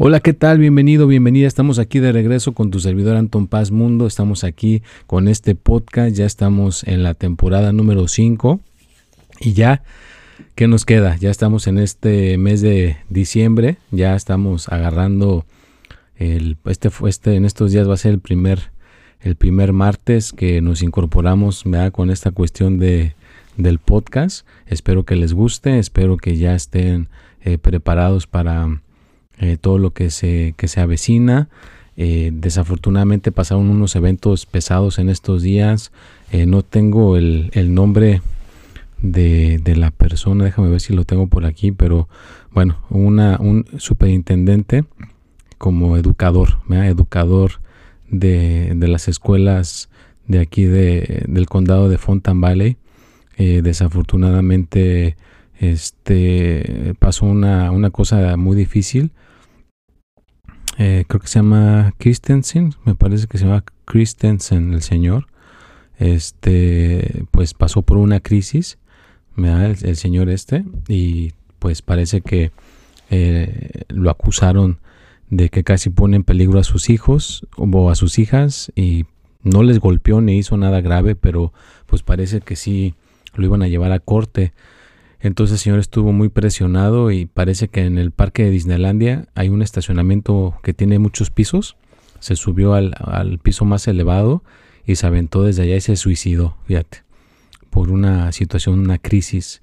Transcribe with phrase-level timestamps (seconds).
[0.00, 0.60] Hola, ¿qué tal?
[0.60, 1.48] Bienvenido, bienvenida.
[1.48, 4.06] Estamos aquí de regreso con tu servidor Anton Paz Mundo.
[4.06, 6.14] Estamos aquí con este podcast.
[6.14, 8.60] Ya estamos en la temporada número 5.
[9.40, 9.82] Y ya,
[10.54, 11.16] ¿qué nos queda?
[11.16, 13.78] Ya estamos en este mes de diciembre.
[13.90, 15.44] Ya estamos agarrando
[16.14, 18.70] el, este, este, en estos días va a ser el primer,
[19.20, 23.14] el primer martes que nos incorporamos con esta cuestión de,
[23.56, 24.46] del podcast.
[24.68, 27.08] Espero que les guste, espero que ya estén
[27.40, 28.78] eh, preparados para
[29.40, 31.48] eh, todo lo que se, que se avecina.
[31.96, 35.92] Eh, desafortunadamente pasaron unos eventos pesados en estos días.
[36.32, 38.20] Eh, no tengo el, nombre
[39.00, 42.08] de, la persona, déjame ver si lo tengo por aquí, pero
[42.52, 44.84] bueno, una, un superintendente
[45.56, 47.52] como educador, educador
[48.10, 49.88] de, de, las escuelas
[50.26, 52.76] de aquí de, del condado de Fontan Valley.
[53.36, 55.16] desafortunadamente
[55.58, 59.12] este pasó una, una cosa muy difícil.
[60.78, 65.26] Eh, creo que se llama Christensen, me parece que se llama Christensen el señor,
[65.98, 68.78] este, pues pasó por una crisis,
[69.36, 72.52] el, señor este, y pues parece que
[73.10, 74.78] eh, lo acusaron
[75.30, 79.04] de que casi pone en peligro a sus hijos o a sus hijas y
[79.42, 81.52] no les golpeó ni hizo nada grave, pero
[81.86, 82.94] pues parece que sí
[83.34, 84.52] lo iban a llevar a corte
[85.20, 89.48] entonces el señor estuvo muy presionado y parece que en el parque de Disneylandia hay
[89.48, 91.76] un estacionamiento que tiene muchos pisos.
[92.20, 94.42] Se subió al, piso más elevado
[94.86, 97.02] y se aventó desde allá y se suicidó, fíjate,
[97.70, 99.62] por una situación, una crisis.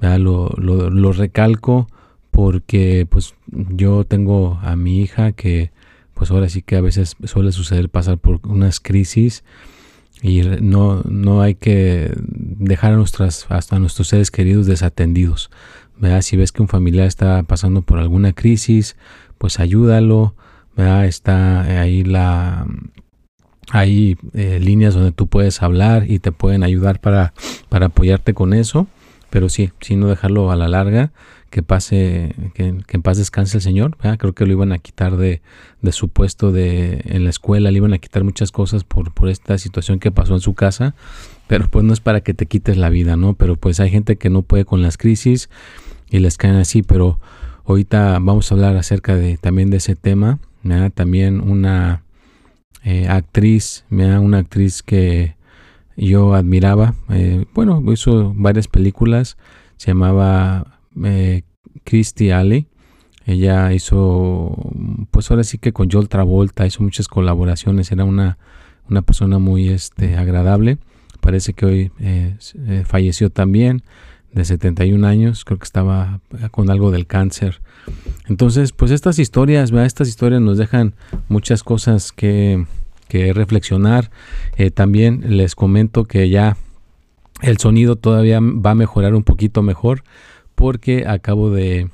[0.00, 1.86] Lo, lo, recalco
[2.30, 5.70] porque pues yo tengo a mi hija que
[6.12, 9.44] pues ahora sí que a veces suele suceder pasar por unas crisis
[10.24, 15.50] y no, no hay que dejar a nuestras, hasta nuestros seres queridos desatendidos.
[16.22, 18.96] Si ves que un familiar está pasando por alguna crisis,
[19.36, 20.34] pues ayúdalo.
[20.78, 22.66] Está ahí la
[23.70, 27.34] hay eh, líneas donde tú puedes hablar y te pueden ayudar para,
[27.68, 28.86] para apoyarte con eso.
[29.28, 31.12] Pero sí, si no dejarlo a la larga
[31.54, 33.96] que pase, que, en paz descanse el Señor.
[34.18, 35.40] Creo que lo iban a quitar de,
[35.82, 39.28] de, su puesto de, en la escuela, le iban a quitar muchas cosas por, por
[39.28, 40.96] esta situación que pasó en su casa,
[41.46, 43.34] pero pues no es para que te quites la vida, ¿no?
[43.34, 45.48] Pero pues hay gente que no puede con las crisis
[46.10, 47.20] y les caen así, pero
[47.66, 50.40] ahorita vamos a hablar acerca de también de ese tema.
[50.94, 52.02] También una
[52.82, 55.36] eh, actriz, una actriz que
[55.96, 59.36] yo admiraba, eh, bueno, hizo varias películas,
[59.76, 61.42] se llamaba eh,
[61.84, 62.66] Christy Alley.
[63.26, 64.54] Ella hizo,
[65.10, 67.90] pues ahora sí que con Joel Travolta hizo muchas colaboraciones.
[67.90, 68.38] Era una,
[68.88, 70.78] una persona muy este, agradable.
[71.20, 73.82] Parece que hoy eh, eh, falleció también,
[74.32, 75.44] de 71 años.
[75.44, 77.62] Creo que estaba con algo del cáncer.
[78.28, 80.94] Entonces, pues estas historias, estas historias nos dejan
[81.28, 82.66] muchas cosas que,
[83.08, 84.10] que reflexionar.
[84.74, 86.56] también les comento que ya
[87.42, 90.02] el sonido todavía va a mejorar un poquito mejor
[90.54, 91.90] porque acabo de,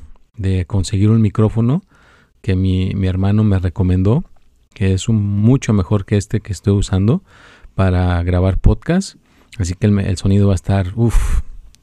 [0.66, 1.82] conseguir un micrófono
[2.41, 4.25] que mi, hermano me recomendó,
[4.75, 7.22] que es un, mucho mejor que este que estoy usando
[7.75, 9.16] para grabar podcast.
[9.59, 11.41] Así que el, sonido va a estar, uff,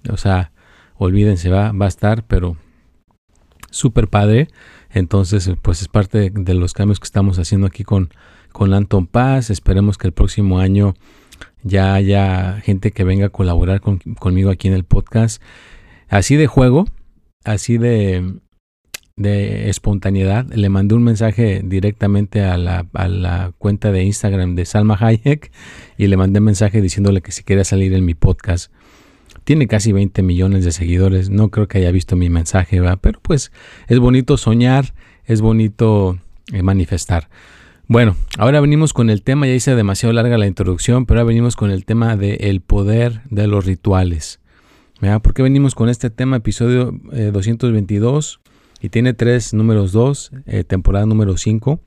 [0.10, 0.52] o sea,
[0.96, 2.58] olvídense, va, va a estar, pero
[3.70, 4.48] súper padre.
[4.90, 8.10] Entonces, pues es parte de, los cambios que estamos haciendo aquí con,
[8.52, 9.50] con Anton Paz.
[9.50, 10.96] Esperemos que el próximo año
[11.64, 15.42] ya haya gente que venga a colaborar conmigo aquí en el podcast
[16.10, 16.86] así de juego,
[17.44, 18.40] así de,
[19.18, 25.52] de espontaneidad, le mandé un mensaje directamente a la, cuenta de Instagram de Salma Hayek
[25.98, 28.72] y le mandé un mensaje diciéndole que si quería salir en mi podcast.
[29.44, 33.52] Tiene casi 20 millones de seguidores, no creo que haya visto mi mensaje, pero pues
[33.88, 34.94] es bonito soñar,
[35.26, 36.20] es bonito
[36.54, 37.30] eh, manifestar.
[37.88, 41.56] Bueno, ahora venimos con el tema, ya hice demasiado larga la introducción, pero ahora venimos
[41.56, 44.42] con el tema del el poder de los rituales.
[45.00, 46.38] ¿Por qué venimos con este tema?
[46.38, 48.40] Episodio 222.
[48.82, 51.80] y tiene tres números dos, eh, temporada número cinco.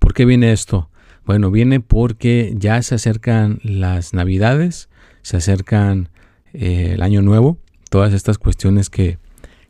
[0.00, 0.90] ¿Por qué viene esto?
[1.24, 4.88] Bueno, viene porque ya se acercan las navidades,
[5.22, 6.08] se acercan
[6.52, 7.58] eh, el año nuevo,
[7.88, 9.18] todas estas cuestiones que,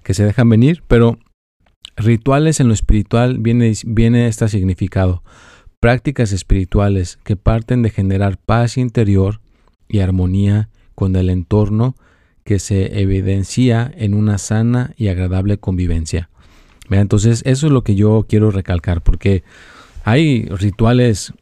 [0.02, 1.18] que, se dejan venir, pero
[1.96, 5.22] rituales en lo espiritual viene, viene este significado.
[5.80, 9.42] Prácticas espirituales que parten de generar paz interior
[9.86, 11.94] y armonía con el entorno
[12.46, 16.30] que se evidencia en una sana y agradable convivencia.
[16.88, 19.42] Entonces, eso es lo que yo quiero recalcar, porque
[20.04, 21.34] hay rituales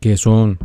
[0.00, 0.58] que son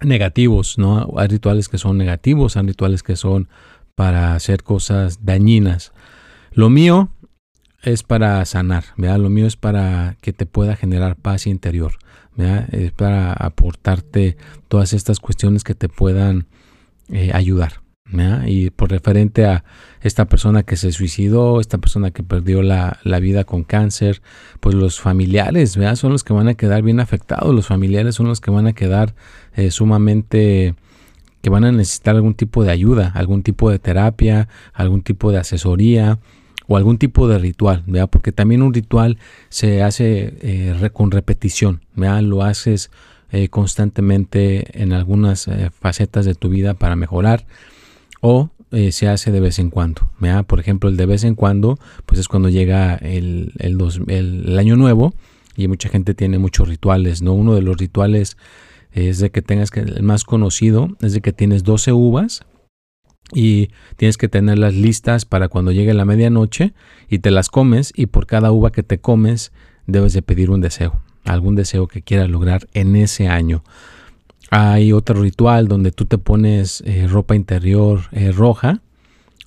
[0.00, 1.12] negativos, ¿no?
[1.16, 3.48] Hay rituales que son negativos, hay rituales que son
[3.96, 5.92] para hacer cosas dañinas.
[6.52, 7.10] Lo mío
[7.82, 8.84] es para sanar.
[8.96, 11.94] Lo mío es para que te pueda generar paz interior,
[12.36, 12.72] ¿verdad?
[12.72, 14.36] Es para aportarte
[14.68, 16.46] todas estas cuestiones que te puedan
[17.08, 17.85] eh, ayudar.
[18.46, 19.64] Y por referente a
[20.00, 24.22] esta persona que se suicidó, esta persona que perdió la, vida con cáncer,
[24.60, 25.96] pues los familiares, ¿verdad?
[25.96, 28.72] Son los que van a quedar bien afectados, los familiares son los que van a
[28.72, 29.14] quedar
[29.56, 30.74] eh, sumamente,
[31.42, 35.38] que van a necesitar algún tipo de ayuda, algún tipo de terapia, algún tipo de
[35.38, 36.20] asesoría
[36.68, 38.08] o algún tipo de ritual, ¿verdad?
[38.08, 39.18] Porque también un ritual
[39.48, 42.22] se hace eh, con repetición, ¿verdad?
[42.22, 42.90] Lo haces
[43.32, 45.50] eh, constantemente en algunas
[45.80, 47.46] facetas de tu vida para mejorar
[48.28, 50.10] o eh, se hace de vez en cuando.
[50.48, 55.14] Por ejemplo, el de vez en cuando, pues es cuando llega el, el, año nuevo
[55.56, 57.34] y mucha gente tiene muchos rituales, ¿no?
[57.34, 58.36] Uno de los rituales
[58.90, 62.44] es de que tengas que, el más conocido es de que tienes 12 uvas
[63.32, 66.74] y tienes que tenerlas listas para cuando llegue la medianoche
[67.08, 69.52] y te las comes y por cada uva que te comes
[69.86, 73.62] debes de pedir un deseo, algún deseo que quieras lograr en ese año.
[74.50, 78.80] Hay otro ritual donde tú te pones eh, ropa interior eh, roja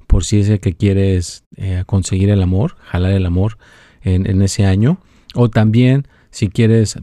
[0.08, 3.58] por si es el que quieres eh, conseguir el amor, jalar el amor
[4.02, 4.98] en, ese año.
[5.36, 6.98] O también si quieres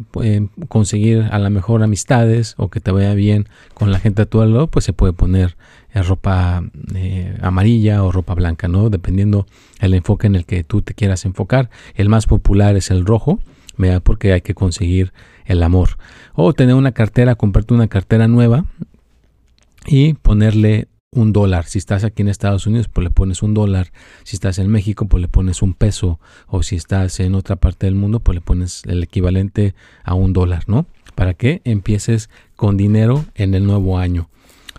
[0.68, 4.44] conseguir a lo mejor amistades o que te vaya bien con la gente a tu
[4.44, 5.56] lado, pues se puede poner
[5.94, 6.64] ropa
[7.42, 8.90] amarilla o ropa blanca, ¿no?
[8.90, 9.46] Dependiendo
[9.78, 11.70] el enfoque en el que tú te quieras enfocar.
[11.94, 13.38] El más popular es el rojo,
[13.76, 14.02] ¿verdad?
[14.02, 15.12] Porque hay que conseguir
[15.46, 15.98] el amor.
[16.34, 18.66] O tener una cartera, comprarte una cartera nueva
[19.86, 21.64] y ponerle un dólar.
[21.64, 23.92] Si estás aquí en Estados Unidos, pues le pones un dólar.
[24.24, 26.20] Si estás en México, pues le pones un peso.
[26.46, 30.32] O si estás en otra parte del mundo, pues le pones el equivalente a un
[30.32, 30.86] dólar, ¿no?
[31.14, 34.28] Para que empieces con dinero en el nuevo año.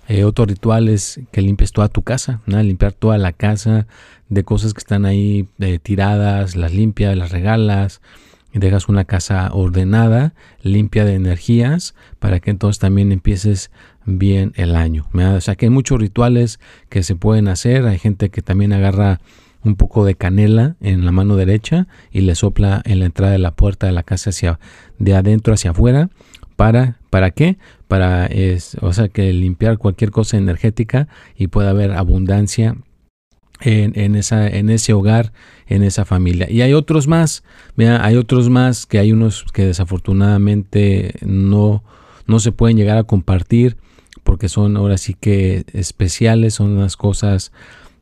[0.07, 2.61] Eh, otro ritual es que limpies toda tu casa, ¿no?
[2.63, 3.87] limpiar toda la casa
[4.29, 8.01] de cosas que están ahí eh, tiradas, las limpias, las regalas,
[8.59, 13.71] dejas una casa ordenada, limpia de energías, para que entonces también empieces
[14.05, 15.05] bien el año.
[15.13, 16.59] O sea que hay muchos rituales
[16.89, 17.85] que se pueden hacer.
[17.85, 19.19] Hay gente que también agarra
[19.63, 23.39] un poco de canela en la mano derecha y le sopla en la entrada de
[23.39, 24.59] la puerta de la casa hacia
[24.97, 26.09] de adentro hacia afuera.
[26.55, 27.57] ¿Para, ¿Para qué?
[27.87, 32.75] Para es, o sea, que limpiar cualquier cosa energética y pueda haber abundancia
[33.61, 35.33] en, esa, en ese hogar,
[35.67, 36.49] en esa familia.
[36.49, 37.43] Y hay otros más,
[37.77, 41.83] hay otros más que hay unos que desafortunadamente no,
[42.25, 43.77] no se pueden llegar a compartir
[44.23, 47.51] porque son ahora sí que especiales, son unas cosas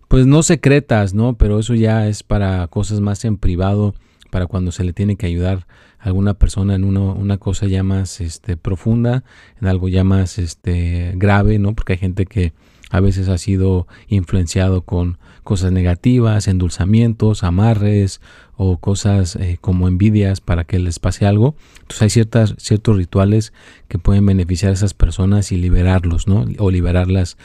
[0.08, 1.38] pues no secretas, ¿no?
[1.38, 3.96] Pero eso ya es para cosas más en privado,
[4.32, 5.68] para cuando se le tiene que ayudar
[6.00, 9.24] a alguna persona en una cosa ya más este, profunda,
[9.60, 11.74] en algo ya más este, grave, ¿no?
[11.74, 12.54] Porque hay gente que
[12.92, 18.20] a veces ha sido influenciado con cosas negativas, endulzamientos, amarres
[18.58, 21.56] o cosas eh, como envidias para que les pase algo.
[21.76, 23.54] Entonces hay ciertas, ciertos rituales
[23.88, 26.46] que pueden beneficiar a esas personas y liberarlos, ¿no?
[26.58, 27.38] O liberarlas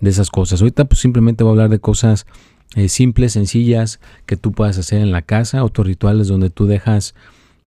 [0.00, 0.62] de esas cosas.
[0.62, 2.26] Ahorita pues simplemente voy a hablar de cosas
[2.76, 7.16] eh, simples, sencillas que tú puedas hacer en la casa, otros rituales donde tú dejas,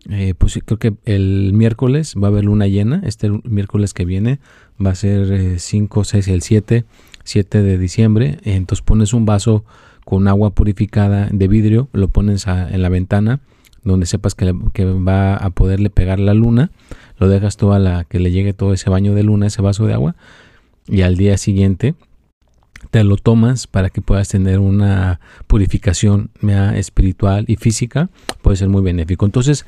[0.08, 4.40] eh, pues creo que el miércoles va a haber luna llena, este miércoles que viene
[4.80, 6.86] va a ser 5, 6 y el 7
[7.30, 9.64] 7 de diciembre, entonces pones un vaso
[10.04, 13.40] con agua purificada de vidrio, lo pones en la ventana
[13.84, 16.72] donde sepas que, va a poderle pegar la luna,
[17.18, 19.94] lo dejas toda la que le llegue todo ese baño de luna, ese vaso de
[19.94, 20.16] agua,
[20.88, 21.96] y al día siguiente
[22.92, 26.32] te lo tomas para que puedas tener una purificación
[26.76, 28.10] espiritual y física,
[28.42, 29.26] puede ser muy benéfico.
[29.26, 29.66] Entonces,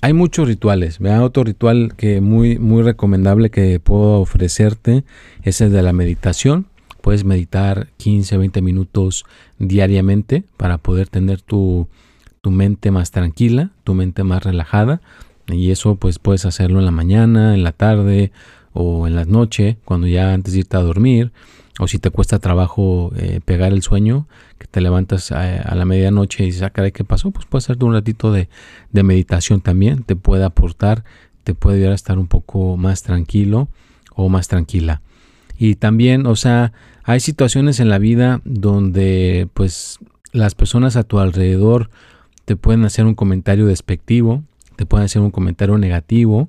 [0.00, 0.98] hay muchos rituales.
[1.00, 5.04] Otro ritual que muy, muy recomendable que puedo ofrecerte
[5.42, 6.66] es el de la meditación.
[7.02, 9.24] Puedes meditar 15, 20 minutos
[9.58, 11.88] diariamente para poder tener tu,
[12.44, 15.00] mente más tranquila, tu mente más relajada.
[15.48, 18.30] Y eso pues puedes hacerlo en la mañana, en la tarde
[18.72, 21.32] o en la noche, cuando ya antes de irte a dormir,
[21.80, 24.28] o si te cuesta trabajo eh, pegar el sueño,
[24.58, 27.32] que te levantas a, la medianoche y dices, ah, caray, ¿qué pasó?
[27.32, 28.48] Pues puede hacerte un ratito de,
[28.92, 31.04] de, meditación también, te puede aportar,
[31.42, 33.68] te puede ayudar a estar un poco más tranquilo
[34.14, 35.02] o más tranquila.
[35.62, 36.72] Y también, o sea,
[37.04, 40.00] hay situaciones en la vida donde pues
[40.32, 41.88] las personas a tu alrededor
[42.46, 44.42] te pueden hacer un comentario despectivo,
[44.74, 46.48] te pueden hacer un comentario negativo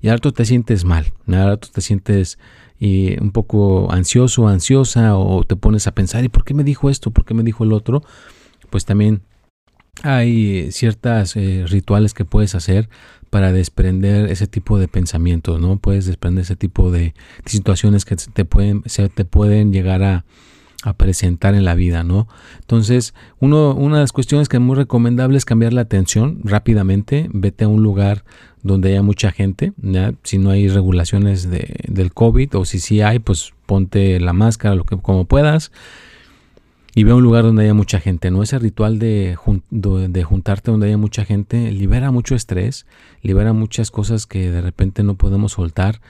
[0.00, 2.38] y al rato te sientes mal, al rato te sientes
[2.78, 6.88] y un poco ansioso, ansiosa o te pones a pensar, ¿y por qué me dijo
[6.88, 7.10] esto?
[7.10, 8.04] ¿Por qué me dijo el otro?
[8.70, 9.22] Pues también
[10.04, 12.88] hay ciertos eh, rituales que puedes hacer
[13.32, 15.78] para desprender ese tipo de pensamientos, ¿no?
[15.78, 17.14] Puedes desprender ese tipo de,
[17.46, 20.26] situaciones que te pueden, se te pueden llegar a,
[20.98, 22.28] presentar en la vida, ¿no?
[22.60, 27.30] Entonces, uno, una de las cuestiones que es muy recomendable es cambiar la atención rápidamente,
[27.32, 28.24] vete a un lugar
[28.62, 29.72] donde haya mucha gente,
[30.24, 34.74] si no hay regulaciones de, del COVID o si sí hay, pues ponte la máscara,
[34.74, 35.70] lo que como puedas
[36.94, 38.42] y ve un lugar donde haya mucha gente, ¿no?
[38.42, 39.36] Ese ritual de,
[39.70, 42.86] de, juntarte donde haya mucha gente libera mucho estrés,
[43.22, 46.00] libera muchas cosas que de repente no podemos soltar,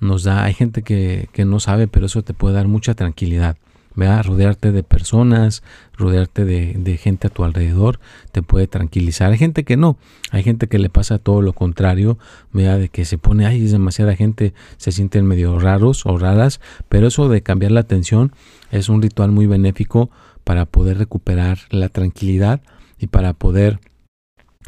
[0.00, 3.56] nos da, hay gente que, que no sabe, pero eso te puede dar mucha tranquilidad.
[3.98, 4.24] ¿verdad?
[4.26, 5.64] Rodearte de personas,
[5.96, 7.98] rodearte de, gente a tu alrededor,
[8.30, 9.32] te puede tranquilizar.
[9.32, 9.96] Hay gente que no,
[10.30, 12.16] hay gente que le pasa todo lo contrario,
[12.52, 12.78] ¿verdad?
[12.78, 17.08] De que se pone, ay, es demasiada gente, se sienten medio raros o raras, pero
[17.08, 18.32] eso de cambiar la atención
[18.70, 20.10] es un ritual muy benéfico
[20.48, 22.62] para poder recuperar la tranquilidad
[22.98, 23.80] y para poder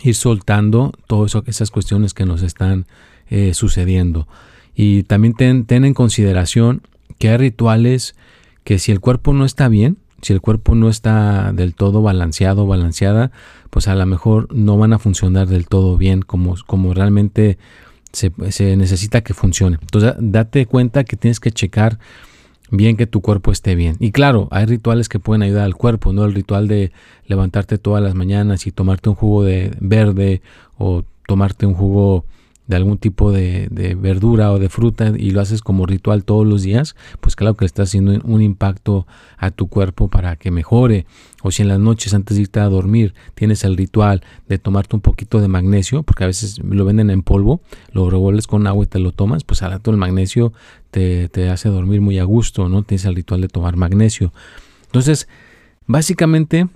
[0.02, 2.84] ir soltando todas esas cuestiones que nos están
[3.30, 4.28] eh, sucediendo.
[4.74, 6.82] Y también ten, en consideración
[7.18, 8.14] que hay rituales
[8.62, 12.66] que si el cuerpo no está bien, si el cuerpo no está del todo balanceado,
[12.66, 13.32] balanceada,
[13.70, 17.56] pues a lo mejor no van a funcionar del todo bien como, como realmente
[18.12, 18.30] se,
[18.76, 19.78] necesita que funcione.
[19.80, 21.98] Entonces date cuenta que tienes que checar
[22.70, 23.96] bien que tu cuerpo esté bien.
[23.98, 26.24] Y claro, hay rituales que pueden ayudar al cuerpo, ¿no?
[26.24, 26.92] El ritual de
[27.26, 30.42] levantarte todas las mañanas y tomarte un jugo de verde
[30.78, 32.24] o tomarte un jugo
[32.70, 33.68] de algún tipo de,
[34.00, 37.64] verdura o de fruta y lo haces como ritual todos los días, pues claro que
[37.64, 39.08] le estás haciendo un impacto
[39.38, 41.04] a tu cuerpo para que mejore.
[41.42, 44.94] O si en las noches antes de irte a dormir tienes el ritual de tomarte
[44.94, 47.60] un poquito de magnesio, porque a veces lo venden en polvo,
[47.90, 50.52] lo revuelves con agua y te lo tomas, pues al rato el magnesio
[50.92, 52.84] te, hace dormir muy a gusto, ¿no?
[52.84, 54.32] Tienes el ritual de tomar magnesio.
[54.86, 55.26] Entonces,
[55.86, 56.68] básicamente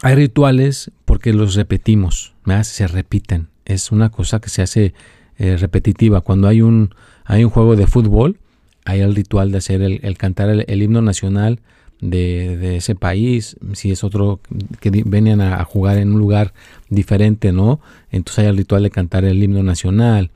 [0.00, 4.94] hay rituales porque los repetimos, se repiten es una cosa que se hace
[5.38, 6.20] eh, repetitiva.
[6.20, 8.38] Cuando hay un, hay un juego de fútbol,
[8.84, 11.60] hay el ritual de hacer el, cantar el, himno nacional
[12.00, 14.40] de, ese país, si es otro
[14.80, 16.52] que venían a, jugar en un lugar
[16.90, 17.80] diferente, ¿no?
[18.10, 20.30] Entonces hay el ritual de cantar el himno nacional,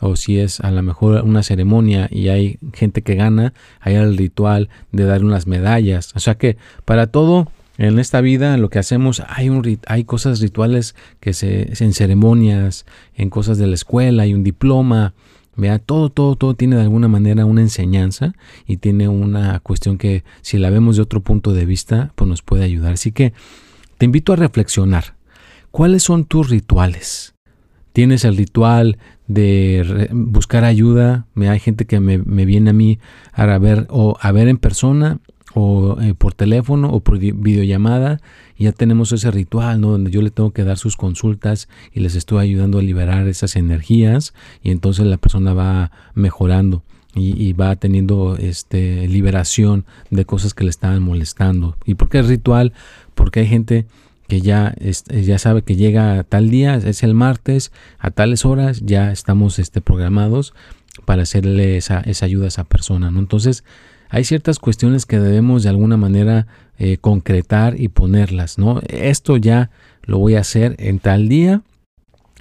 [0.00, 4.16] o si es a lo mejor una ceremonia y hay gente que gana, hay el
[4.16, 6.12] ritual de dar unas medallas.
[6.16, 7.48] O sea que para todo
[7.88, 12.86] en esta vida lo que hacemos, hay, un, hay cosas rituales que se, en ceremonias,
[13.14, 15.14] en cosas de la escuela, hay un diploma,
[15.56, 18.34] vea, todo, todo, todo tiene de alguna manera una enseñanza
[18.66, 22.42] y tiene una cuestión que si la vemos de otro punto de vista, pues nos
[22.42, 22.92] puede ayudar.
[22.92, 23.32] Así que
[23.98, 25.16] te invito a reflexionar.
[25.70, 27.34] ¿Cuáles son tus rituales?
[27.92, 31.26] ¿Tienes el ritual de buscar ayuda?
[31.36, 32.98] Hay gente que me, me viene a mí
[33.32, 35.20] a ver o a ver en persona
[35.54, 38.20] o eh, por teléfono o por videollamada
[38.62, 39.90] ya tenemos ese ritual ¿no?
[39.90, 43.56] donde yo le tengo que dar sus consultas y les estoy ayudando a liberar esas
[43.56, 46.82] energías y entonces la persona va mejorando
[47.14, 52.26] y, va teniendo este liberación de cosas que le estaban molestando y por qué es
[52.26, 52.72] ritual
[53.14, 53.86] porque hay gente
[54.28, 59.12] que ya, ya sabe que llega tal día, es el martes, a tales horas, ya
[59.12, 60.54] estamos este, programados
[61.04, 63.10] para hacerle esa, esa ayuda a esa persona.
[63.10, 63.18] ¿no?
[63.18, 63.62] Entonces,
[64.12, 66.46] hay ciertas cuestiones que debemos de alguna manera
[66.78, 68.82] eh, concretar y ponerlas, ¿no?
[68.88, 69.70] Esto ya
[70.02, 71.62] lo voy a hacer en tal día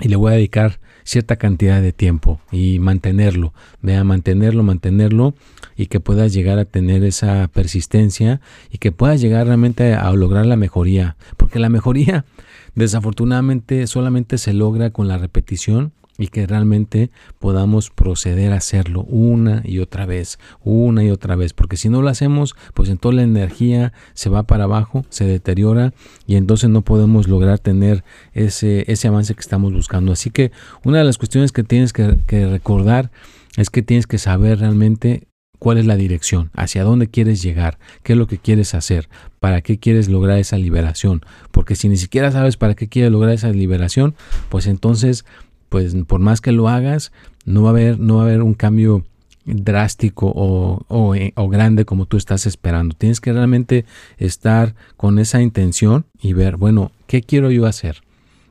[0.02, 5.34] y le voy a dedicar cierta cantidad de tiempo y mantenerlo, vea, mantenerlo, mantenerlo
[5.78, 10.46] y que puedas llegar a tener esa persistencia y que puedas llegar realmente a lograr
[10.46, 12.26] la mejoría, porque la mejoría
[12.76, 17.10] desafortunadamente solamente se logra con la repetición y que realmente
[17.40, 22.04] podamos proceder a hacerlo una y otra vez, una y otra vez, porque si no
[22.04, 25.94] lo hacemos, pues entonces la energía se va para abajo, se deteriora
[26.28, 30.12] y entonces no podemos lograr tener ese, ese avance que estamos buscando.
[30.12, 30.52] Así que
[30.84, 33.10] una de las cuestiones que tienes que, que recordar
[33.58, 35.28] es que tienes que saber realmente
[35.62, 39.10] cuál es la dirección, hacia dónde quieres llegar, qué es lo que quieres hacer,
[39.40, 41.22] para qué quieres lograr esa liberación.
[41.52, 44.16] Porque si ni siquiera sabes para qué quieres lograr esa liberación,
[44.50, 45.24] pues entonces
[45.72, 47.14] pues por más que lo hagas,
[47.46, 49.06] no va a haber, no va a haber un cambio
[49.46, 52.94] drástico o, eh, o, grande como tú estás esperando.
[52.94, 53.86] Tienes que realmente
[54.18, 58.02] estar con esa intención y ver, bueno, ¿qué quiero yo hacer?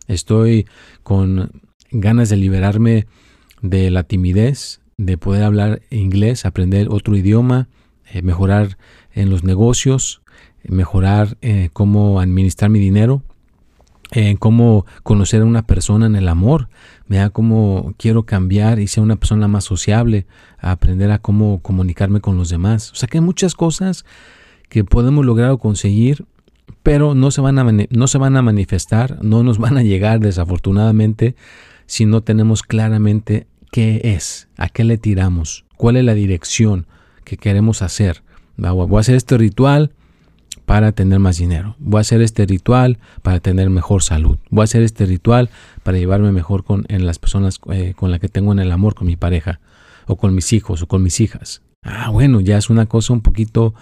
[0.09, 0.67] Estoy
[1.03, 1.51] con
[1.91, 3.07] ganas de liberarme
[3.61, 7.69] de la timidez, de poder hablar inglés, aprender otro idioma,
[8.11, 8.79] eh, mejorar
[9.13, 10.23] en los negocios,
[10.65, 13.23] mejorar eh, cómo administrar mi dinero,
[14.13, 16.69] en cómo conocer a una persona en el amor,
[17.11, 20.27] vea cómo quiero cambiar y ser una persona más sociable,
[20.59, 22.93] aprender a cómo comunicarme con los demás.
[22.93, 24.05] O sea que hay muchas cosas
[24.69, 26.25] que podemos lograr o conseguir,
[26.85, 30.21] pero no se van a, no se van a manifestar, no nos van a llegar
[30.21, 31.35] desafortunadamente
[31.87, 36.87] si no tenemos claramente qué es, a qué le tiramos, cuál es la dirección
[37.25, 38.23] que queremos hacer.
[38.57, 39.91] Voy a hacer este ritual
[40.71, 41.75] para tener más dinero.
[41.81, 44.39] Voy a hacer este ritual para tener mejor salud.
[44.51, 45.51] Voy a hacer este ritual
[45.83, 48.95] para llevarme mejor con en las personas eh, con las que tengo en el amor,
[48.95, 49.59] con mi pareja,
[50.07, 51.61] o con mis hijos, o con mis hijas.
[51.83, 53.75] Ah, bueno, ya es una cosa un poquito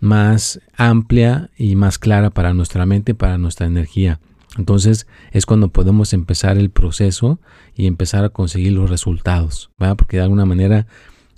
[0.00, 4.20] más amplia y más clara para nuestra mente, para nuestra energía.
[4.58, 7.40] Entonces es cuando podemos empezar el proceso
[7.74, 9.96] y empezar a conseguir los resultados, ¿verdad?
[9.96, 10.86] Porque de alguna manera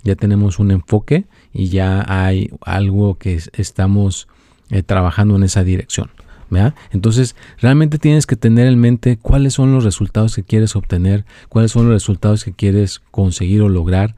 [0.03, 4.27] ya tenemos un enfoque y ya hay algo que estamos
[4.71, 6.09] eh, trabajando en esa dirección.
[6.49, 6.75] ¿verdad?
[6.91, 11.71] Entonces, realmente tienes que tener en mente cuáles son los resultados que quieres obtener, cuáles
[11.71, 14.15] son los resultados que quieres conseguir o lograr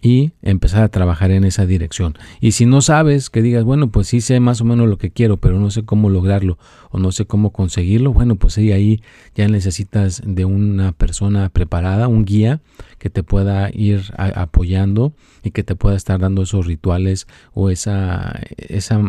[0.00, 2.14] y empezar a trabajar en esa dirección.
[2.40, 5.10] Y si no sabes, que digas, bueno, pues sí sé más o menos lo que
[5.10, 6.58] quiero, pero no sé cómo lograrlo
[6.90, 9.02] o no sé cómo conseguirlo, bueno, pues ahí,
[9.34, 12.60] ya necesitas de una persona preparada, un guía
[12.98, 15.12] que te pueda ir apoyando
[15.42, 19.00] y que te pueda estar dando esos rituales o esa, esa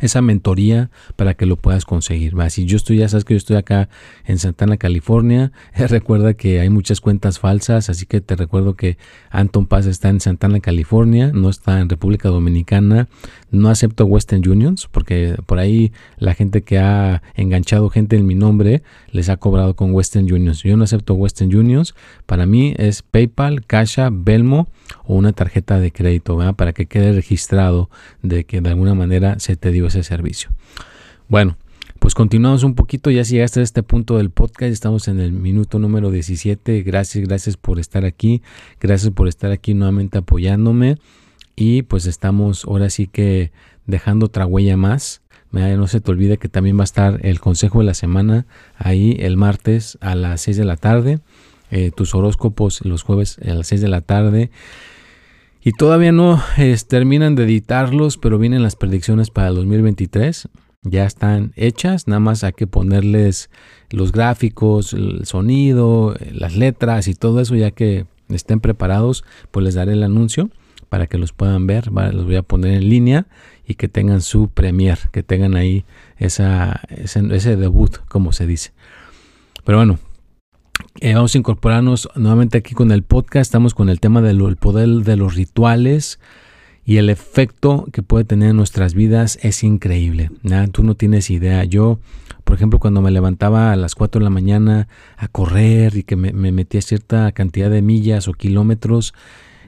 [0.00, 2.34] esa mentoría para que lo puedas conseguir.
[2.50, 3.88] Si yo estoy, ya sabes que yo estoy acá
[4.24, 8.98] en Santana, California, recuerda que hay muchas cuentas falsas, así que te recuerdo que
[9.30, 13.08] Anton Paz está en Santana, California, no está en República Dominicana,
[13.50, 18.34] no acepto Western Unions, porque por ahí la gente que ha enganchado gente en mi
[18.34, 20.62] nombre les ha cobrado con Western Unions.
[20.62, 21.94] Yo no acepto Western Unions,
[22.26, 24.68] para mí es PayPal, Kasha, Belmo
[25.04, 27.90] o una tarjeta de crédito, para que quede registrado
[28.22, 30.50] de que de alguna manera se te dio ese servicio.
[31.28, 31.56] Bueno,
[31.98, 35.78] pues continuamos un poquito, ya llegaste a este punto del podcast, estamos en el minuto
[35.78, 38.40] número 17, gracias, gracias por estar aquí,
[38.80, 40.96] gracias por estar aquí nuevamente apoyándome
[41.56, 43.50] y pues estamos ahora sí que
[43.86, 45.22] dejando otra huella más.
[45.50, 48.46] No se te olvide que también va a estar el consejo de la semana
[48.76, 51.20] ahí el martes a las 6 de la tarde,
[51.70, 54.50] eh, tus horóscopos los jueves a las 6 de la tarde.
[55.62, 56.42] Y todavía no
[56.88, 60.48] terminan de editarlos, pero vienen las predicciones para el 2023.
[60.82, 63.50] Ya están hechas, nada más hay que ponerles
[63.90, 69.74] los gráficos, el sonido, las letras y todo eso, ya que estén preparados, pues les
[69.74, 70.50] daré el anuncio
[70.88, 71.90] para que los puedan ver.
[71.92, 73.26] Los voy a poner en línea
[73.66, 75.84] y que tengan su premier, que tengan ahí
[76.16, 78.72] esa, ese, ese debut, como se dice.
[79.64, 79.98] Pero bueno,
[81.00, 83.48] eh, vamos a incorporarnos nuevamente aquí con el podcast.
[83.48, 86.18] Estamos con el tema del poder de los rituales
[86.84, 90.30] y el efecto que puede tener en nuestras vidas es increíble.
[90.72, 91.62] Tú no tienes idea.
[91.64, 92.00] Yo,
[92.44, 96.16] por ejemplo, cuando me levantaba a las 4 de la mañana a correr y que
[96.16, 99.14] me, me metía cierta cantidad de millas o kilómetros,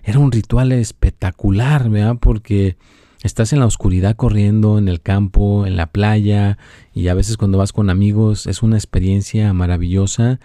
[0.03, 2.17] era un ritual espectacular, ¿verdad?
[2.19, 2.77] Porque
[3.23, 6.59] estás en la oscuridad corriendo en el campo, en la playa
[6.95, 10.41] y a veces cuando vas con amigos es una experiencia maravillosa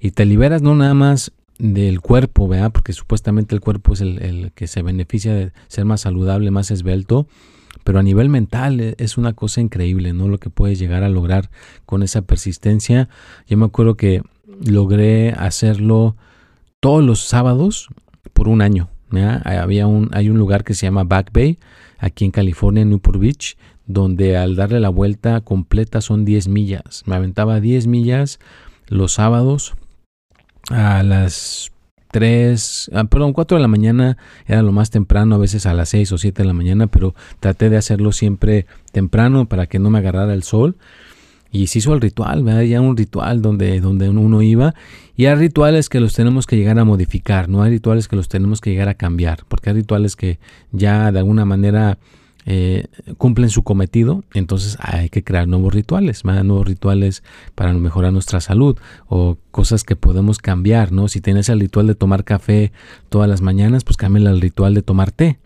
[0.00, 2.48] y te liberas no nada más del cuerpo.
[2.72, 7.26] Porque supuestamente el cuerpo es el, que se beneficia de ser más saludable, más esbelto,
[7.84, 10.28] pero a nivel mental e, es una cosa increíble, ¿no?
[10.28, 11.50] Lo que puedes llegar a lograr
[11.86, 13.08] con esa persistencia.
[13.46, 14.22] Yo me acuerdo que
[14.64, 16.16] logré hacerlo
[16.80, 17.88] todos los sábados
[18.32, 18.88] por un año.
[19.44, 21.58] Había un, hay un lugar que se llama Back Bay,
[21.98, 23.56] aquí en California, en Newport Beach,
[23.86, 27.04] donde al darle la vuelta completa son 10 millas.
[27.06, 28.38] Me aventaba 10 millas
[28.86, 29.74] los sábados
[30.70, 31.72] a las
[32.10, 35.90] 3, ah, perdón, 4 de la mañana era lo más temprano, a veces a las
[35.90, 39.90] 6 o 7 de la mañana, pero traté de hacerlo siempre temprano para que no
[39.90, 40.76] me agarrara el sol.
[41.50, 42.60] Y se hizo el ritual, ¿verdad?
[42.62, 44.74] Ya un ritual donde, donde uno iba.
[45.16, 48.28] Y hay rituales que los tenemos que llegar a modificar, no hay rituales que los
[48.28, 50.38] tenemos que llegar a cambiar, porque hay rituales que
[50.72, 51.98] ya de alguna manera
[52.50, 52.86] eh,
[53.18, 57.22] cumplen su cometido, entonces hay que crear nuevos rituales, nuevos rituales
[57.54, 61.08] para mejorar nuestra salud o cosas que podemos cambiar, ¿no?
[61.08, 62.72] Si tienes el ritual de tomar café
[63.10, 65.38] todas las mañanas, pues cambia el ritual de tomar té.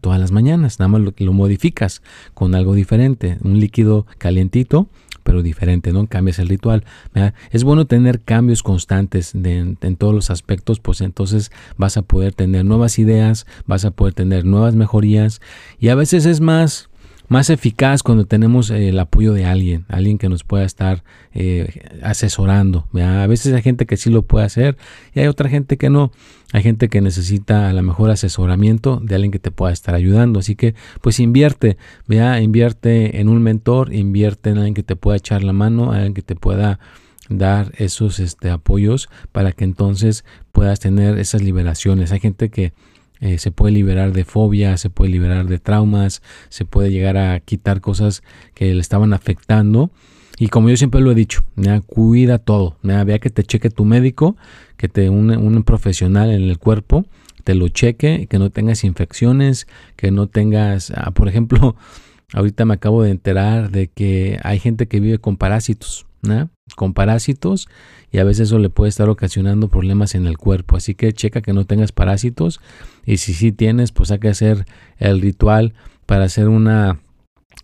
[0.00, 2.00] todas las mañanas, nada más lo, lo modificas
[2.32, 4.88] con algo diferente, un líquido calientito
[5.26, 6.06] pero diferente, ¿no?
[6.06, 6.84] Cambias el ritual.
[7.50, 12.64] Es bueno tener cambios constantes en todos los aspectos, pues entonces vas a poder tener
[12.64, 15.40] nuevas ideas, vas a poder tener nuevas mejorías
[15.80, 16.88] y a veces es más
[17.28, 21.02] más eficaz cuando tenemos eh, el apoyo de alguien, alguien que nos pueda estar
[21.34, 22.86] eh, asesorando.
[22.94, 24.76] A veces hay gente que sí lo puede hacer
[25.14, 26.12] y hay otra gente que no.
[26.52, 30.38] Hay gente que necesita a lo mejor asesoramiento de alguien que te pueda estar ayudando.
[30.38, 35.16] Así que pues invierte, vea, invierte en un mentor, invierte en alguien que te pueda
[35.16, 36.78] echar la mano, alguien que te pueda
[37.28, 42.12] dar esos este, apoyos para que entonces puedas tener esas liberaciones.
[42.12, 42.72] Hay gente que
[43.20, 47.40] eh, se puede liberar de fobia, se puede liberar de traumas, se puede llegar a
[47.40, 48.22] quitar cosas
[48.54, 49.90] que le estaban afectando.
[50.38, 51.42] Y como yo siempre lo he dicho,
[51.86, 52.76] cuida todo.
[52.82, 54.36] Vea que te cheque tu médico,
[54.76, 57.06] que te un, un profesional en el cuerpo,
[57.42, 61.76] te lo cheque, que no tengas infecciones, que no tengas, ah, por ejemplo,
[62.34, 66.06] ahorita me acabo de enterar de que hay gente que vive con parásitos,
[66.74, 67.68] con parásitos
[68.12, 70.76] y a veces eso le puede estar ocasionando problemas en el cuerpo.
[70.76, 72.60] Así que checa que no tengas parásitos
[73.04, 74.64] y si sí tienes, pues hay que hacer
[74.98, 75.74] el ritual
[76.06, 77.00] para hacer una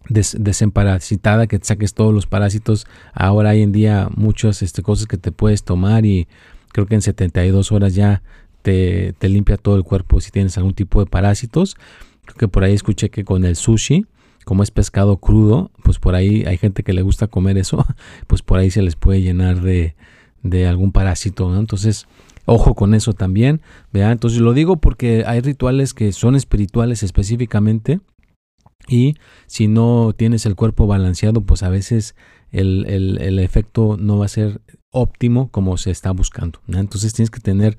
[0.08, 2.86] desemparasitada que te saques todos los parásitos.
[3.12, 6.28] Ahora hay en día muchas este, cosas que te puedes tomar y
[6.72, 8.22] creo que en 72 horas ya
[8.62, 11.76] te, te limpia todo el cuerpo si tienes algún tipo de parásitos.
[12.24, 14.06] Creo que por ahí escuché que con el sushi
[14.44, 17.86] como es pescado crudo, pues por ahí hay gente que le gusta comer eso,
[18.26, 19.94] pues por ahí se les puede llenar de,
[20.42, 22.06] de algún parásito, Entonces,
[22.46, 23.60] ojo con eso también,
[23.92, 24.10] ¿vea?
[24.10, 28.00] Entonces lo digo porque hay rituales que son espirituales específicamente
[28.88, 29.14] y
[29.46, 32.16] si no tienes el cuerpo balanceado, pues a veces
[32.50, 36.60] el, el, efecto no va a ser óptimo como se está buscando.
[36.68, 37.78] Entonces tienes que tener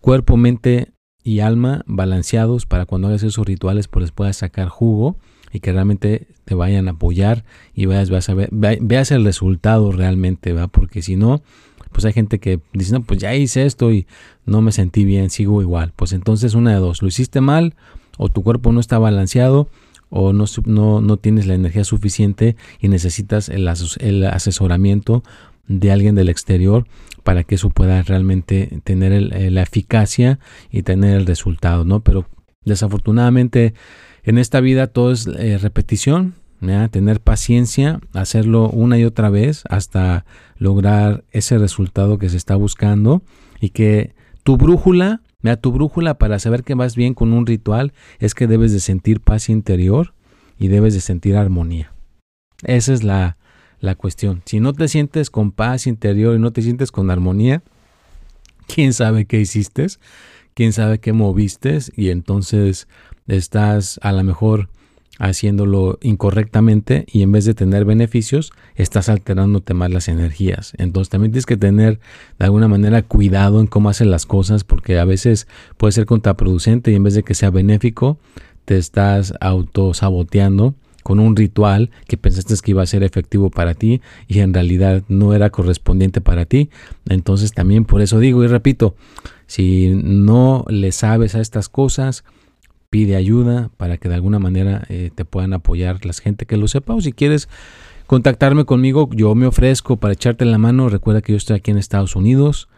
[0.00, 0.92] cuerpo, mente
[1.24, 5.18] y alma balanceados para cuando hagas esos rituales pues les puedas sacar jugo
[5.52, 10.52] y que realmente te vayan a apoyar y veas, a ver, veas el resultado realmente,
[10.52, 10.68] ¿va?
[10.68, 11.42] Porque si no,
[11.92, 14.06] pues hay gente que dice, no, pues ya hice esto y
[14.44, 15.92] no me sentí bien, sigo igual.
[15.96, 17.74] Pues entonces una de dos, lo hiciste mal
[18.18, 19.68] o tu cuerpo no está balanceado
[20.08, 23.68] o no, no, no tienes la energía suficiente y necesitas el,
[24.00, 25.22] el, asesoramiento
[25.66, 26.86] de alguien del exterior
[27.24, 29.20] para que eso pueda realmente tener
[29.50, 30.38] la eficacia
[30.70, 32.00] y tener el resultado, ¿no?
[32.00, 32.26] Pero
[32.64, 33.74] desafortunadamente
[34.22, 36.34] en esta vida todo es eh, repetición,
[36.90, 40.24] tener paciencia, hacerlo una y otra vez hasta
[40.58, 43.22] lograr ese resultado que se está buscando
[43.60, 45.22] y que tu brújula,
[45.60, 49.20] tu brújula para saber que vas bien con un ritual es que debes de sentir
[49.20, 50.14] paz interior
[50.58, 51.92] y debes de sentir armonía.
[52.64, 53.36] Esa es la,
[53.78, 54.42] la cuestión.
[54.44, 57.62] Si no te sientes con paz interior y no te sientes con armonía,
[58.66, 59.86] quién sabe qué hiciste,
[60.54, 62.88] quién sabe qué moviste y entonces
[63.26, 64.70] estás a lo mejor
[65.18, 70.72] haciéndolo incorrectamente y en vez de tener beneficios, estás alterándote más las energías.
[70.78, 72.00] Entonces también tienes que tener
[72.38, 76.90] de alguna manera cuidado en cómo haces las cosas porque a veces puede ser contraproducente
[76.90, 78.18] y en vez de que sea benéfico,
[78.64, 84.02] te estás autosaboteando con un ritual que pensaste que iba a ser efectivo para ti
[84.26, 86.68] y en realidad no era correspondiente para ti.
[87.08, 88.96] Entonces también por eso digo y repito,
[89.46, 92.24] si no le sabes a estas cosas,
[92.90, 96.68] pide ayuda para que de alguna manera eh, te puedan apoyar la gente que lo
[96.68, 97.48] sepa o si quieres
[98.06, 100.88] contactarme conmigo, yo me ofrezco para echarte la mano.
[100.88, 102.68] Recuerda que yo estoy aquí en Estados Unidos.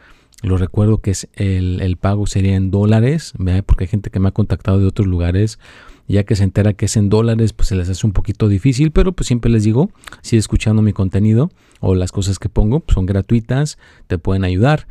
[0.42, 3.34] Lo recuerdo que es el, pago sería en dólares,
[3.66, 5.58] porque hay gente que me ha contactado de otros lugares.
[6.06, 8.92] Ya que se entera que es en dólares, pues se les hace un poquito difícil,
[8.92, 9.90] pero pues siempre les digo,
[10.22, 14.86] si escuchando mi contenido o las cosas que pongo pues, son gratuitas, te pueden ayudar,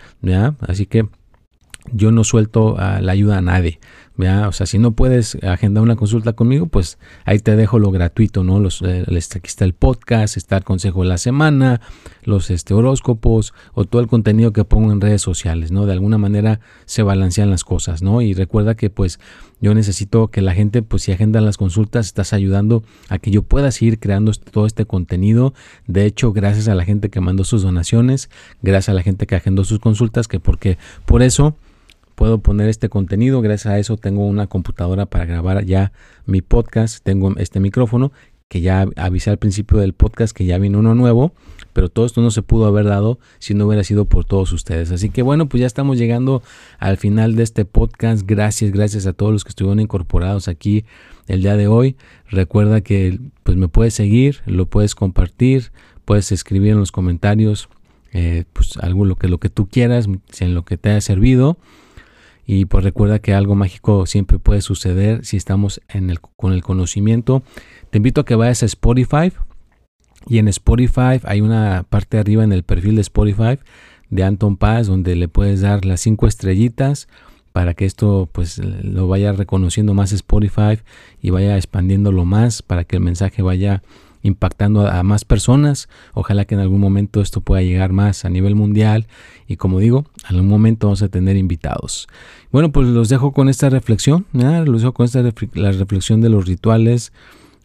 [0.60, 1.08] Así que
[1.92, 3.80] yo no suelto la ayuda a nadie.
[4.20, 8.44] O sea, si no puedes agendar una consulta conmigo, pues ahí te dejo lo gratuito,
[8.44, 8.60] ¿no?
[8.60, 11.82] Los, eh, aquí está el podcast, está el consejo de la semana,
[12.24, 15.86] los este, horóscopos o todo el contenido que pongo en redes sociales, ¿no?
[15.86, 18.24] De alguna manera se balancean las cosas, ¿no?
[18.24, 19.20] Y recuerda que pues
[19.62, 23.44] yo necesito que la gente, pues si agendan las consultas, estás ayudando a que yo
[23.44, 25.54] pueda seguir creando este, todo este contenido.
[25.86, 28.32] De hecho, gracias a la gente que mandó sus donaciones,
[28.64, 31.56] gracias a la gente que agendó sus consultas, que porque por eso
[32.18, 33.42] puedo poner este contenido.
[33.42, 35.92] Gracias a eso tengo una computadora para grabar ya
[36.26, 37.04] mi podcast.
[37.04, 38.12] Tengo este micrófono
[38.48, 41.34] que ya avisé al principio del podcast que ya vino uno nuevo,
[41.74, 44.90] pero todo esto no se pudo haber dado si no hubiera sido por todos ustedes.
[44.90, 46.42] Así que bueno, pues ya estamos llegando
[46.80, 48.26] al final de este podcast.
[48.26, 50.86] Gracias, gracias a todos los que estuvieron incorporados aquí
[51.28, 51.98] el día de hoy.
[52.32, 55.72] Recuerda que pues me puedes seguir, lo puedes compartir,
[56.04, 57.70] puedes escribir en los comentarios
[58.12, 60.08] eh, pues algo lo que lo que tú quieras,
[60.40, 61.60] en lo que te haya servido.
[62.50, 66.64] Y pues recuerda que algo mágico siempre puede suceder si estamos en el, con el
[66.64, 67.44] conocimiento.
[67.90, 69.34] Te invito a que vayas a Spotify
[70.28, 73.60] Y en Spotify hay una parte arriba en el perfil de Spotify
[74.10, 77.10] de Anton Paz donde le puedes dar las cinco estrellitas
[77.52, 80.80] para que esto pues lo vaya reconociendo más Spotify
[81.22, 83.82] y vaya expandiéndolo más para que el mensaje vaya
[84.28, 85.90] impactando a, más personas.
[86.14, 89.08] Ojalá que en algún momento esto pueda llegar más a nivel mundial
[89.48, 92.08] y como digo, en algún momento vamos a tener invitados.
[92.52, 96.46] Bueno, pues los dejo con esta reflexión, los dejo con esta la reflexión de los
[96.46, 97.12] rituales.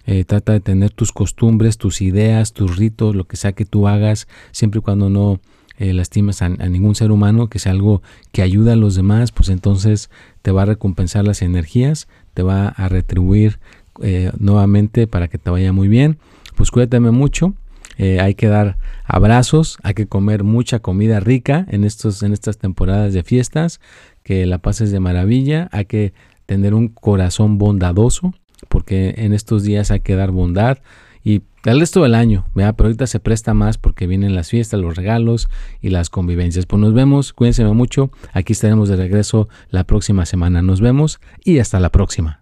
[0.05, 3.87] Eh, trata de tener tus costumbres, tus ideas, tus ritos, lo que sea que tú
[3.87, 5.41] hagas, siempre y cuando no
[5.79, 9.49] eh, lastimes a, ningún ser humano, que sea algo que ayuda a los demás, pues
[9.49, 10.11] entonces
[10.43, 13.61] te va a recompensar las energías, te va a retribuir
[14.01, 16.19] eh, nuevamente para que te vaya muy bien
[16.55, 17.55] pues cuídate mucho.
[17.99, 22.59] Eh, hay que dar abrazos, hay que comer mucha comida rica en, estos, en estas
[22.59, 23.81] temporadas de fiestas,
[24.23, 26.15] que la pases de maravilla, hay que
[26.47, 28.35] tener un corazón bondadoso,
[28.69, 30.79] porque en estos días hay que dar bondad
[31.25, 34.97] y el resto del año, pero ahorita se presta más porque vienen las fiestas, los
[34.97, 35.49] regalos
[35.81, 36.67] y las convivencias.
[36.67, 41.61] Pues nos vemos, cuídense mucho, aquí estaremos de regreso la próxima semana, nos vemos y
[41.61, 42.42] hasta la próxima.